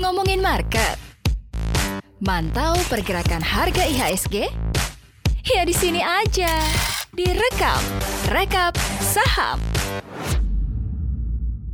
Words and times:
Ngomongin 0.00 0.40
market. 0.40 0.96
Mantau 2.24 2.80
pergerakan 2.88 3.44
harga 3.44 3.84
IHSG? 3.84 4.48
Ya 5.44 5.68
di 5.68 5.76
sini 5.76 6.00
aja. 6.00 6.48
Direkap, 7.12 7.84
rekap 8.32 8.72
saham. 9.04 9.60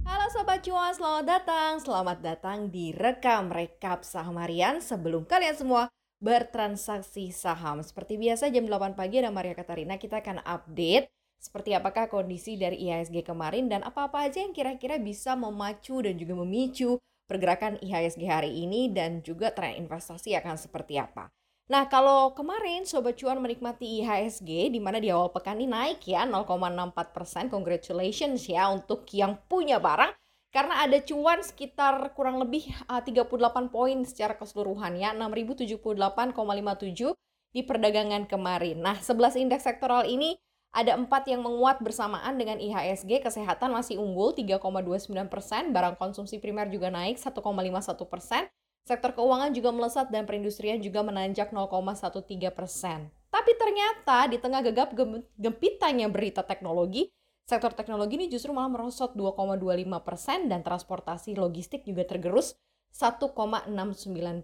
Halo 0.02 0.26
Sobat 0.34 0.66
Cuan, 0.66 0.90
selamat 0.90 1.24
datang. 1.30 1.72
Selamat 1.78 2.18
datang 2.18 2.66
di 2.66 2.90
Rekam 2.90 3.54
Rekap 3.54 4.02
Saham 4.02 4.34
Harian 4.34 4.82
sebelum 4.82 5.22
kalian 5.30 5.54
semua 5.54 5.94
bertransaksi 6.18 7.30
saham. 7.30 7.86
Seperti 7.86 8.18
biasa 8.18 8.50
jam 8.50 8.66
8 8.66 8.98
pagi 8.98 9.22
ada 9.22 9.30
Maria 9.30 9.54
Katarina, 9.54 9.94
kita 9.94 10.18
akan 10.18 10.42
update 10.42 11.06
seperti 11.42 11.74
apakah 11.74 12.06
kondisi 12.06 12.54
dari 12.54 12.86
IHSG 12.86 13.26
kemarin 13.26 13.66
dan 13.66 13.82
apa-apa 13.82 14.30
aja 14.30 14.38
yang 14.38 14.54
kira-kira 14.54 14.94
bisa 15.02 15.34
memacu 15.34 15.98
dan 15.98 16.14
juga 16.14 16.38
memicu 16.38 17.02
pergerakan 17.26 17.82
IHSG 17.82 18.22
hari 18.30 18.62
ini 18.62 18.86
dan 18.94 19.26
juga 19.26 19.50
tren 19.50 19.74
investasi 19.82 20.38
akan 20.38 20.54
seperti 20.54 21.02
apa. 21.02 21.34
Nah, 21.66 21.90
kalau 21.90 22.30
kemarin 22.36 22.86
Sobat 22.86 23.18
Cuan 23.18 23.42
menikmati 23.42 24.02
IHSG 24.02 24.70
di 24.70 24.78
mana 24.78 25.02
di 25.02 25.10
awal 25.10 25.34
pekan 25.34 25.58
ini 25.58 25.66
naik 25.66 26.06
ya 26.06 26.22
0,64%, 26.28 27.50
congratulations 27.50 28.46
ya 28.46 28.70
untuk 28.70 29.02
yang 29.10 29.34
punya 29.50 29.82
barang 29.82 30.14
karena 30.52 30.84
ada 30.84 31.00
cuan 31.00 31.40
sekitar 31.40 32.12
kurang 32.12 32.36
lebih 32.38 32.68
uh, 32.86 33.00
38 33.00 33.72
poin 33.72 34.04
secara 34.04 34.36
keseluruhan 34.36 35.00
ya 35.00 35.16
6078,57 35.16 37.16
di 37.56 37.60
perdagangan 37.64 38.28
kemarin. 38.28 38.84
Nah, 38.84 39.00
11 39.00 39.40
indeks 39.40 39.64
sektoral 39.64 40.04
ini 40.04 40.36
ada 40.72 40.96
empat 40.96 41.28
yang 41.28 41.44
menguat 41.44 41.84
bersamaan 41.84 42.40
dengan 42.40 42.56
IHSG, 42.56 43.20
kesehatan 43.20 43.76
masih 43.76 44.00
unggul 44.00 44.32
3,29 44.32 45.12
persen, 45.28 45.70
barang 45.70 46.00
konsumsi 46.00 46.40
primer 46.40 46.72
juga 46.72 46.88
naik 46.88 47.20
1,51 47.20 48.08
persen, 48.08 48.48
Sektor 48.82 49.14
keuangan 49.14 49.54
juga 49.54 49.70
melesat 49.70 50.10
dan 50.10 50.26
perindustrian 50.26 50.82
juga 50.82 51.06
menanjak 51.06 51.54
0,13 51.54 52.50
persen. 52.50 53.14
Tapi 53.30 53.54
ternyata 53.54 54.26
di 54.26 54.42
tengah 54.42 54.58
gegap 54.58 54.90
gempitannya 55.38 56.10
berita 56.10 56.42
teknologi, 56.42 57.06
sektor 57.46 57.70
teknologi 57.78 58.18
ini 58.18 58.26
justru 58.26 58.50
malah 58.50 58.74
merosot 58.74 59.14
2,25 59.14 59.86
persen 60.02 60.50
dan 60.50 60.66
transportasi 60.66 61.38
logistik 61.38 61.86
juga 61.86 62.02
tergerus 62.02 62.58
1,69 62.90 63.70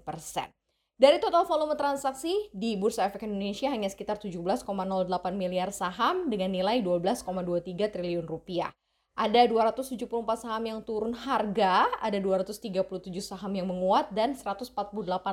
persen. 0.07 0.49
Dari 0.99 1.23
total 1.23 1.47
volume 1.47 1.79
transaksi 1.79 2.51
di 2.51 2.75
Bursa 2.75 3.07
Efek 3.07 3.23
Indonesia 3.23 3.71
hanya 3.71 3.87
sekitar 3.87 4.19
17,08 4.19 4.67
miliar 5.31 5.71
saham 5.71 6.27
dengan 6.27 6.51
nilai 6.51 6.83
12,23 6.83 7.23
triliun 7.87 8.27
rupiah. 8.27 8.75
Ada 9.15 9.47
274 9.47 9.95
saham 10.43 10.67
yang 10.67 10.83
turun 10.83 11.15
harga, 11.15 11.87
ada 12.03 12.19
237 12.19 13.15
saham 13.23 13.55
yang 13.55 13.71
menguat, 13.71 14.11
dan 14.11 14.35
148 14.35 14.75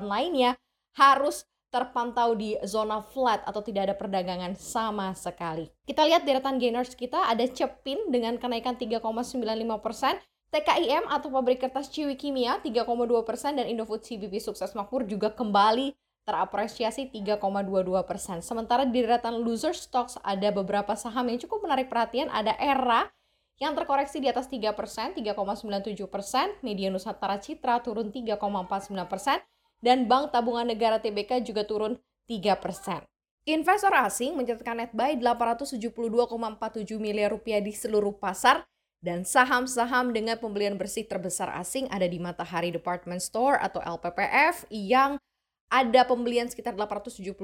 lainnya 0.05 0.53
harus 1.02 1.49
terpantau 1.73 2.38
di 2.38 2.61
zona 2.61 3.02
flat 3.02 3.41
atau 3.50 3.66
tidak 3.66 3.89
ada 3.89 3.95
perdagangan 3.97 4.53
sama 4.53 5.17
sekali. 5.17 5.73
Kita 5.89 6.05
lihat 6.05 6.29
deretan 6.29 6.61
gainers 6.61 6.94
kita 6.94 7.25
ada 7.25 7.41
Cepin 7.41 8.13
dengan 8.13 8.38
kenaikan 8.38 8.77
3,95 8.77 9.41
persen, 9.81 10.13
TKIM 10.56 11.11
atau 11.11 11.28
pabrik 11.28 11.59
kertas 11.59 11.92
Ciwi 11.92 12.16
Kimia 12.16 12.64
3,2 12.64 12.88
persen, 13.28 13.59
dan 13.59 13.67
Indofood 13.67 14.08
CBP 14.08 14.39
Sukses 14.39 14.72
Makmur 14.72 15.03
juga 15.03 15.28
kembali 15.28 15.92
terapresiasi 16.23 17.12
3,22 17.12 17.92
persen. 18.08 18.39
Sementara 18.39 18.88
di 18.88 19.03
deretan 19.03 19.44
loser 19.44 19.75
stocks 19.75 20.16
ada 20.23 20.56
beberapa 20.56 20.95
saham 20.95 21.28
yang 21.28 21.44
cukup 21.44 21.67
menarik 21.67 21.92
perhatian, 21.92 22.31
ada 22.31 22.56
ERA 22.56 23.12
yang 23.59 23.75
terkoreksi 23.75 24.23
di 24.23 24.31
atas 24.31 24.47
3%, 24.47 25.20
3,97%, 25.20 26.64
Media 26.64 26.88
Nusantara 26.88 27.36
Citra 27.44 27.84
turun 27.84 28.16
3,49%, 28.16 29.44
dan 29.84 30.08
Bank 30.08 30.31
Tabungan 30.31 30.72
Negara 30.72 31.03
TBK 31.03 31.44
juga 31.44 31.68
turun 31.68 32.00
3%. 32.31 33.03
Investor 33.46 33.91
asing 33.91 34.40
mencatatkan 34.40 34.88
net 34.88 34.91
buy 34.96 35.19
872,47 35.19 36.96
miliar 36.96 37.29
rupiah 37.29 37.59
di 37.59 37.75
seluruh 37.75 38.16
pasar 38.16 38.63
dan 39.05 39.21
saham-saham 39.21 40.09
dengan 40.09 40.41
pembelian 40.41 40.81
bersih 40.81 41.05
terbesar 41.05 41.53
asing 41.61 41.85
ada 41.93 42.09
di 42.09 42.17
Matahari 42.17 42.73
Department 42.73 43.21
Store 43.21 43.61
atau 43.61 43.77
LPPF 43.85 44.66
yang 44.73 45.21
ada 45.69 46.01
pembelian 46.09 46.49
sekitar 46.49 46.73
872,6 46.73 47.38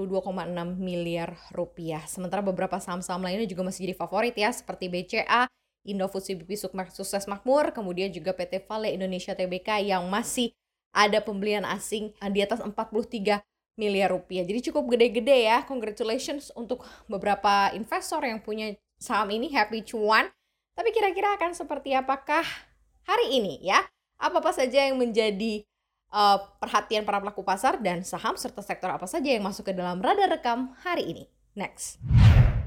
miliar 0.81 1.37
rupiah. 1.53 2.01
Sementara 2.09 2.41
beberapa 2.41 2.81
saham-saham 2.81 3.21
lainnya 3.21 3.45
juga 3.45 3.61
masih 3.61 3.85
jadi 3.85 3.95
favorit 3.97 4.33
ya 4.33 4.49
seperti 4.49 4.89
BCA, 4.89 5.45
Indofood 5.85 6.25
CBP 6.25 6.57
Sukses 6.89 7.29
Makmur, 7.29 7.69
kemudian 7.73 8.09
juga 8.09 8.33
PT 8.33 8.65
Vale 8.65 8.97
Indonesia 8.97 9.37
Tbk 9.37 9.85
yang 9.85 10.05
masih 10.09 10.53
ada 10.93 11.21
pembelian 11.21 11.65
asing 11.65 12.13
di 12.33 12.39
atas 12.41 12.61
43 12.61 13.41
miliar 13.77 14.09
rupiah. 14.13 14.45
Jadi 14.45 14.69
cukup 14.69 14.97
gede-gede 14.97 15.45
ya. 15.49 15.65
Congratulations 15.65 16.49
untuk 16.57 16.85
beberapa 17.05 17.69
investor 17.73 18.21
yang 18.25 18.41
punya 18.41 18.73
saham 19.01 19.29
ini 19.33 19.49
happy 19.49 19.85
cuan. 19.85 20.29
Tapi 20.75 20.89
kira-kira 20.95 21.35
akan 21.35 21.51
seperti 21.51 21.91
apakah 21.91 22.43
hari 23.03 23.37
ini 23.37 23.59
ya? 23.61 23.83
Apa-apa 24.21 24.53
saja 24.53 24.87
yang 24.87 25.01
menjadi 25.01 25.65
uh, 26.13 26.39
perhatian 26.61 27.03
para 27.03 27.19
pelaku 27.19 27.41
pasar 27.41 27.81
dan 27.81 28.05
saham 28.05 28.37
serta 28.37 28.61
sektor 28.61 28.93
apa 28.93 29.09
saja 29.09 29.33
yang 29.33 29.43
masuk 29.43 29.67
ke 29.69 29.73
dalam 29.73 29.99
radar 29.99 30.29
rekam 30.31 30.71
hari 30.85 31.09
ini? 31.09 31.23
Next. 31.57 31.99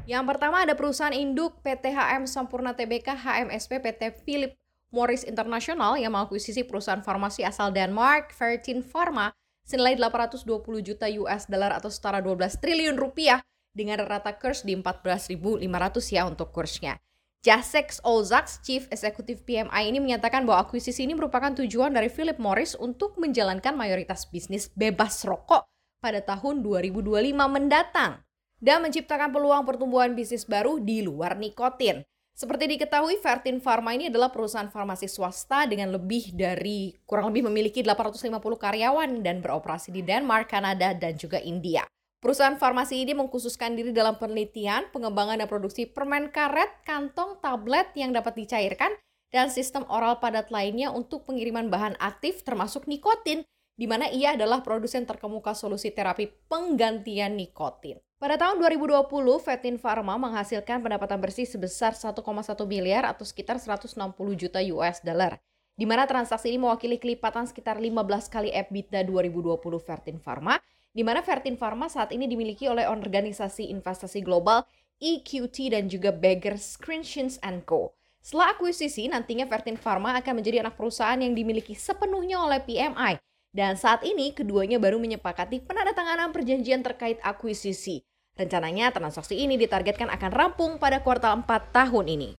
Yang 0.05 0.37
pertama 0.37 0.61
ada 0.61 0.77
perusahaan 0.77 1.17
induk 1.17 1.65
PT 1.65 1.97
HM 1.97 2.29
Sampurna 2.29 2.77
Tbk 2.77 3.17
HMSP 3.17 3.81
PT 3.81 4.03
Philip 4.29 4.53
Morris 4.93 5.25
International 5.25 5.97
yang 5.97 6.13
mengakuisisi 6.13 6.63
perusahaan 6.69 7.01
farmasi 7.01 7.41
asal 7.43 7.73
Denmark, 7.73 8.37
Fertin 8.37 8.85
Pharma, 8.85 9.33
senilai 9.65 9.97
820 9.97 10.61
juta 10.85 11.09
US 11.25 11.49
dollar 11.49 11.73
atau 11.73 11.89
setara 11.89 12.21
12 12.21 12.61
triliun 12.61 13.01
rupiah 13.01 13.41
dengan 13.73 13.99
rata 14.05 14.37
kurs 14.37 14.63
di 14.63 14.77
14.500 14.77 15.65
ya 16.13 16.29
untuk 16.29 16.53
kursnya. 16.53 17.01
Jasex 17.45 18.01
Olzax, 18.01 18.65
Chief 18.65 18.89
Executive 18.89 19.45
PMI 19.45 19.93
ini 19.93 20.01
menyatakan 20.01 20.49
bahwa 20.49 20.65
akuisisi 20.65 21.05
ini 21.05 21.13
merupakan 21.13 21.53
tujuan 21.53 21.93
dari 21.93 22.09
Philip 22.09 22.41
Morris 22.41 22.73
untuk 22.73 23.21
menjalankan 23.21 23.77
mayoritas 23.77 24.25
bisnis 24.33 24.73
bebas 24.73 25.29
rokok 25.29 25.69
pada 26.01 26.25
tahun 26.25 26.65
2025 26.65 27.05
mendatang 27.37 28.25
dan 28.65 28.81
menciptakan 28.81 29.29
peluang 29.29 29.69
pertumbuhan 29.69 30.17
bisnis 30.17 30.49
baru 30.49 30.81
di 30.81 31.05
luar 31.05 31.37
nikotin. 31.37 32.01
Seperti 32.33 32.65
diketahui, 32.65 33.21
Vertin 33.21 33.61
Pharma 33.61 33.93
ini 33.93 34.09
adalah 34.09 34.33
perusahaan 34.33 34.73
farmasi 34.73 35.05
swasta 35.05 35.69
dengan 35.69 35.93
lebih 35.93 36.33
dari 36.33 36.97
kurang 37.05 37.29
lebih 37.29 37.53
memiliki 37.53 37.85
850 37.85 38.41
karyawan 38.41 39.21
dan 39.21 39.45
beroperasi 39.45 39.93
di 39.93 40.01
Denmark, 40.01 40.49
Kanada, 40.49 40.97
dan 40.97 41.15
juga 41.21 41.39
India. 41.45 41.85
Perusahaan 42.25 42.57
farmasi 42.57 43.05
ini 43.05 43.13
mengkhususkan 43.13 43.77
diri 43.77 43.93
dalam 43.93 44.17
penelitian, 44.17 44.89
pengembangan 44.97 45.45
dan 45.45 45.45
produksi 45.45 45.85
permen 45.85 46.33
karet, 46.33 46.73
kantong, 46.89 47.37
tablet 47.45 47.93
yang 47.93 48.17
dapat 48.17 48.33
dicairkan, 48.33 48.97
dan 49.29 49.53
sistem 49.53 49.85
oral 49.93 50.25
padat 50.25 50.49
lainnya 50.49 50.89
untuk 50.89 51.29
pengiriman 51.29 51.69
bahan 51.69 52.01
aktif 52.01 52.41
termasuk 52.41 52.89
nikotin, 52.89 53.45
di 53.77 53.85
mana 53.85 54.09
ia 54.09 54.33
adalah 54.33 54.65
produsen 54.65 55.05
terkemuka 55.05 55.53
solusi 55.53 55.93
terapi 55.93 56.33
penggantian 56.49 57.37
nikotin. 57.37 58.01
Pada 58.17 58.41
tahun 58.41 58.57
2020, 58.57 59.05
Vetin 59.45 59.77
Pharma 59.77 60.17
menghasilkan 60.17 60.81
pendapatan 60.81 61.21
bersih 61.21 61.45
sebesar 61.45 61.93
1,1 61.93 62.25
miliar 62.65 63.05
atau 63.05 63.29
sekitar 63.29 63.61
160 63.61 64.01
juta 64.33 64.65
US 64.73 65.05
dollar. 65.05 65.37
Di 65.77 65.85
mana 65.85 66.09
transaksi 66.09 66.49
ini 66.49 66.57
mewakili 66.57 66.97
kelipatan 66.97 67.45
sekitar 67.45 67.77
15 67.77 68.33
kali 68.33 68.49
EBITDA 68.49 69.05
2020 69.13 69.61
Vertin 69.61 70.17
Pharma, 70.17 70.57
di 70.95 71.03
mana 71.03 71.21
Vertin 71.27 71.59
Pharma 71.59 71.91
saat 71.91 72.15
ini 72.15 72.31
dimiliki 72.31 72.71
oleh 72.71 72.87
organisasi 72.87 73.69
investasi 73.75 74.23
global 74.23 74.63
EQT 75.03 75.75
dan 75.75 75.91
juga 75.91 76.15
Beggars 76.15 76.79
Screenshins 76.79 77.43
Co. 77.67 77.99
Setelah 78.25 78.57
akuisisi, 78.57 79.11
nantinya 79.11 79.45
Vertin 79.45 79.77
Pharma 79.77 80.17
akan 80.17 80.41
menjadi 80.41 80.65
anak 80.65 80.79
perusahaan 80.79 81.19
yang 81.19 81.37
dimiliki 81.37 81.77
sepenuhnya 81.77 82.41
oleh 82.41 82.63
PMI. 82.63 83.21
Dan 83.53 83.77
saat 83.77 84.01
ini 84.07 84.33
keduanya 84.33 84.81
baru 84.81 84.97
menyepakati 84.97 85.67
penandatanganan 85.67 86.33
perjanjian 86.33 86.81
terkait 86.81 87.21
akuisisi. 87.21 88.07
Rencananya 88.35 88.91
transaksi 88.91 89.39
ini 89.39 89.55
ditargetkan 89.55 90.11
akan 90.11 90.31
rampung 90.35 90.73
pada 90.81 91.05
kuartal 91.05 91.43
4 91.43 91.71
tahun 91.71 92.07
ini. 92.07 92.31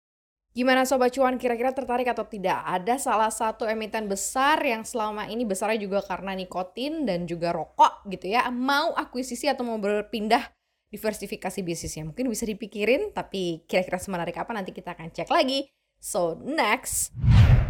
Gimana 0.56 0.88
Sobat 0.88 1.12
Cuan 1.12 1.36
kira-kira 1.36 1.76
tertarik 1.76 2.08
atau 2.08 2.24
tidak? 2.24 2.64
Ada 2.64 2.96
salah 2.96 3.28
satu 3.28 3.68
emiten 3.68 4.08
besar 4.08 4.56
yang 4.64 4.88
selama 4.88 5.28
ini 5.28 5.44
besarnya 5.44 5.84
juga 5.84 6.00
karena 6.00 6.32
nikotin 6.32 7.04
dan 7.04 7.28
juga 7.28 7.52
rokok 7.52 8.08
gitu 8.08 8.32
ya. 8.32 8.48
Mau 8.56 8.96
akuisisi 8.96 9.52
atau 9.52 9.68
mau 9.68 9.76
berpindah 9.76 10.48
diversifikasi 10.88 11.60
bisnisnya. 11.60 12.08
Mungkin 12.08 12.32
bisa 12.32 12.48
dipikirin 12.48 13.12
tapi 13.12 13.68
kira-kira 13.68 14.00
semenarik 14.00 14.40
apa 14.40 14.56
nanti 14.56 14.72
kita 14.72 14.96
akan 14.96 15.12
cek 15.12 15.28
lagi. 15.28 15.68
So 16.00 16.40
next. 16.40 17.12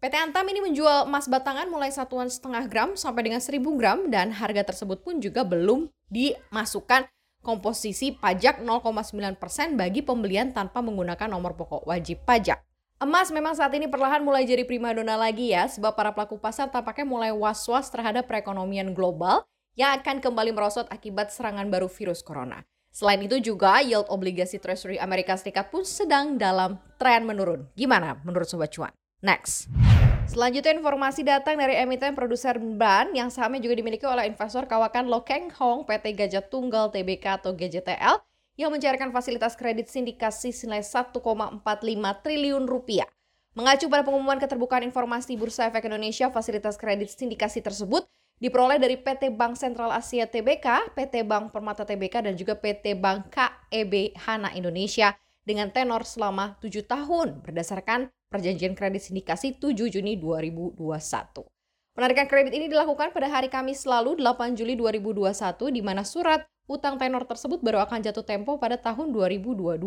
PT 0.00 0.14
Antam 0.20 0.44
ini 0.48 0.60
menjual 0.60 1.04
emas 1.04 1.28
batangan 1.28 1.68
mulai 1.68 1.92
satuan 1.92 2.28
setengah 2.28 2.64
gram 2.68 2.96
sampai 2.96 3.28
dengan 3.28 3.40
1000 3.44 3.60
gram 3.76 4.08
dan 4.08 4.32
harga 4.32 4.72
tersebut 4.72 5.04
pun 5.04 5.20
juga 5.20 5.44
belum 5.44 5.92
dimasukkan 6.08 7.08
komposisi 7.44 8.16
pajak 8.16 8.64
0,9% 8.64 9.76
bagi 9.76 10.00
pembelian 10.00 10.56
tanpa 10.56 10.80
menggunakan 10.80 11.28
nomor 11.28 11.56
pokok 11.56 11.84
wajib 11.84 12.24
pajak. 12.24 12.64
Emas 13.04 13.28
memang 13.28 13.52
saat 13.52 13.68
ini 13.76 13.84
perlahan 13.84 14.24
mulai 14.24 14.48
jadi 14.48 14.64
primadona 14.64 15.12
lagi 15.20 15.52
ya, 15.52 15.68
sebab 15.68 15.92
para 15.92 16.16
pelaku 16.16 16.40
pasar 16.40 16.72
tampaknya 16.72 17.04
mulai 17.04 17.36
was-was 17.36 17.92
terhadap 17.92 18.24
perekonomian 18.24 18.96
global 18.96 19.44
yang 19.76 19.92
akan 20.00 20.24
kembali 20.24 20.56
merosot 20.56 20.88
akibat 20.88 21.28
serangan 21.28 21.68
baru 21.68 21.84
virus 21.84 22.24
corona. 22.24 22.64
Selain 22.88 23.20
itu 23.20 23.36
juga 23.44 23.84
yield 23.84 24.08
obligasi 24.08 24.56
Treasury 24.56 24.96
Amerika 24.96 25.36
Serikat 25.36 25.68
pun 25.68 25.84
sedang 25.84 26.40
dalam 26.40 26.80
tren 26.96 27.28
menurun. 27.28 27.68
Gimana 27.76 28.24
menurut 28.24 28.48
Sobat 28.48 28.72
Cuan? 28.72 28.96
Next. 29.20 29.68
Selanjutnya 30.24 30.72
informasi 30.72 31.28
datang 31.28 31.60
dari 31.60 31.76
emiten 31.76 32.16
produser 32.16 32.56
ban 32.56 33.12
yang 33.12 33.28
sahamnya 33.28 33.60
juga 33.60 33.84
dimiliki 33.84 34.08
oleh 34.08 34.32
investor 34.32 34.64
kawakan 34.64 35.12
Lokeng 35.12 35.52
Hong 35.60 35.84
PT 35.84 36.16
Gajah 36.16 36.48
Tunggal 36.48 36.88
TBK 36.88 37.44
atau 37.44 37.52
GJTL 37.52 38.16
yang 38.54 38.70
mencairkan 38.70 39.10
fasilitas 39.10 39.58
kredit 39.58 39.90
sindikasi 39.90 40.54
senilai 40.54 40.82
1,45 40.82 41.14
triliun 42.22 42.64
rupiah. 42.70 43.06
Mengacu 43.54 43.86
pada 43.86 44.02
pengumuman 44.02 44.38
keterbukaan 44.42 44.82
informasi 44.82 45.38
Bursa 45.38 45.70
Efek 45.70 45.86
Indonesia, 45.86 46.26
fasilitas 46.30 46.74
kredit 46.74 47.14
sindikasi 47.14 47.62
tersebut 47.62 48.02
diperoleh 48.42 48.82
dari 48.82 48.98
PT 48.98 49.30
Bank 49.30 49.54
Sentral 49.54 49.94
Asia 49.94 50.26
TBK, 50.26 50.90
PT 50.94 51.22
Bank 51.22 51.54
Permata 51.54 51.86
TBK, 51.86 52.26
dan 52.26 52.34
juga 52.34 52.58
PT 52.58 52.98
Bank 52.98 53.30
KEB 53.30 54.18
Hana 54.26 54.50
Indonesia 54.58 55.14
dengan 55.46 55.70
tenor 55.70 56.02
selama 56.02 56.58
7 56.58 56.82
tahun 56.82 57.46
berdasarkan 57.46 58.10
perjanjian 58.32 58.74
kredit 58.74 59.06
sindikasi 59.06 59.54
7 59.54 59.86
Juni 59.86 60.18
2021. 60.18 60.74
Penarikan 61.94 62.26
kredit 62.26 62.50
ini 62.58 62.66
dilakukan 62.66 63.14
pada 63.14 63.30
hari 63.30 63.46
Kamis 63.46 63.86
lalu 63.86 64.18
8 64.18 64.58
Juli 64.58 64.74
2021 64.74 65.30
di 65.70 65.78
mana 65.78 66.02
surat 66.02 66.42
utang 66.66 66.96
tenor 66.96 67.28
tersebut 67.28 67.60
baru 67.60 67.84
akan 67.84 68.00
jatuh 68.04 68.24
tempo 68.24 68.56
pada 68.56 68.80
tahun 68.80 69.12
2022 69.12 69.80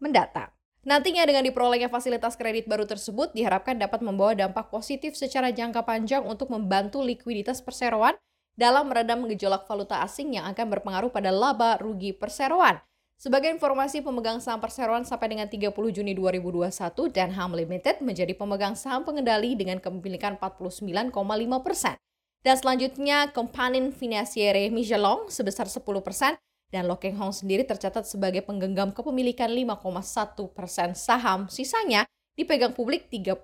mendatang. 0.00 0.50
Nantinya 0.82 1.22
dengan 1.22 1.46
diperolehnya 1.46 1.86
fasilitas 1.86 2.34
kredit 2.34 2.66
baru 2.66 2.82
tersebut 2.82 3.30
diharapkan 3.38 3.78
dapat 3.78 4.02
membawa 4.02 4.34
dampak 4.34 4.66
positif 4.66 5.14
secara 5.14 5.54
jangka 5.54 5.86
panjang 5.86 6.26
untuk 6.26 6.50
membantu 6.50 6.98
likuiditas 7.06 7.62
perseroan 7.62 8.18
dalam 8.58 8.90
meredam 8.90 9.22
gejolak 9.30 9.62
valuta 9.70 10.02
asing 10.02 10.34
yang 10.34 10.44
akan 10.50 10.66
berpengaruh 10.74 11.14
pada 11.14 11.30
laba 11.30 11.78
rugi 11.78 12.10
perseroan. 12.10 12.82
Sebagai 13.14 13.54
informasi, 13.54 14.02
pemegang 14.02 14.42
saham 14.42 14.58
perseroan 14.58 15.06
sampai 15.06 15.30
dengan 15.30 15.46
30 15.46 15.70
Juni 15.94 16.10
2021 16.18 16.74
dan 17.14 17.30
HAM 17.30 17.54
Limited 17.54 18.02
menjadi 18.02 18.34
pemegang 18.34 18.74
saham 18.74 19.06
pengendali 19.06 19.54
dengan 19.54 19.78
kepemilikan 19.78 20.34
49,5 20.34 21.14
persen. 21.62 21.94
Dan 22.42 22.58
selanjutnya, 22.58 23.30
Compagnie 23.30 23.94
Financiere 23.94 24.66
Michelin 24.66 25.30
sebesar 25.30 25.70
10 25.70 25.78
persen 26.02 26.34
dan 26.74 26.90
Lo 26.90 26.98
Keng 26.98 27.14
Hong 27.14 27.30
sendiri 27.30 27.62
tercatat 27.62 28.02
sebagai 28.02 28.42
penggenggam 28.42 28.90
kepemilikan 28.90 29.46
5,1 29.46 30.50
persen 30.50 30.98
saham, 30.98 31.46
sisanya 31.46 32.02
dipegang 32.34 32.74
publik 32.74 33.06
35,4 33.12 33.38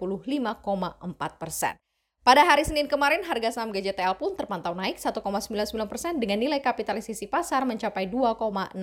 persen. 1.38 1.78
Pada 2.26 2.42
hari 2.42 2.66
Senin 2.66 2.90
kemarin, 2.90 3.22
harga 3.22 3.54
saham 3.54 3.70
GJTL 3.70 4.18
pun 4.18 4.34
terpantau 4.34 4.74
naik 4.74 4.98
1,99 4.98 5.22
persen 5.86 6.18
dengan 6.18 6.42
nilai 6.42 6.58
kapitalisasi 6.58 7.30
pasar 7.30 7.64
mencapai 7.64 8.10
2,68 8.10 8.74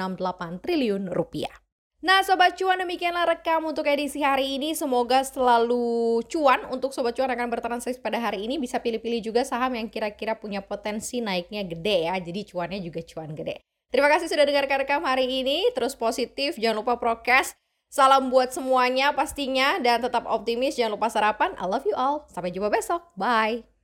triliun 0.64 1.12
rupiah. 1.12 1.65
Nah 2.06 2.22
Sobat 2.22 2.54
Cuan 2.54 2.78
demikianlah 2.78 3.25
rekam 3.25 3.66
untuk 3.66 3.90
edisi 3.90 4.22
hari 4.22 4.62
ini. 4.62 4.78
Semoga 4.78 5.25
selalu 5.25 6.22
cuan 6.30 6.62
untuk 6.69 6.94
Sobat 6.94 7.18
Cuan 7.18 7.34
akan 7.34 7.50
bertransaksi 7.50 7.98
pada 7.98 8.22
hari 8.22 8.46
ini. 8.46 8.62
Bisa 8.62 8.78
pilih-pilih 8.78 9.25
juga 9.25 9.42
saham 9.42 9.74
yang 9.74 9.90
kira-kira 9.90 10.38
punya 10.38 10.62
potensi 10.62 11.18
naiknya 11.18 11.66
gede 11.66 12.06
ya. 12.06 12.13
Jadi 12.22 12.46
cuannya 12.46 12.78
juga 12.78 13.02
cuan 13.02 13.34
gede. 13.34 13.57
Terima 13.90 14.06
kasih 14.06 14.30
sudah 14.30 14.46
dengarkan 14.46 14.86
rekam 14.86 15.02
hari 15.02 15.25
ini. 15.25 15.66
Terus 15.74 15.98
positif, 15.98 16.62
jangan 16.62 16.86
lupa 16.86 17.02
prokes. 17.02 17.57
Salam 17.90 18.30
buat 18.30 18.54
semuanya 18.54 19.10
pastinya 19.18 19.81
dan 19.81 20.06
tetap 20.06 20.30
optimis. 20.30 20.78
Jangan 20.78 21.02
lupa 21.02 21.10
sarapan. 21.10 21.57
I 21.57 21.66
love 21.66 21.90
you 21.90 21.98
all. 21.98 22.30
Sampai 22.30 22.54
jumpa 22.54 22.69
besok. 22.69 23.02
Bye. 23.18 23.75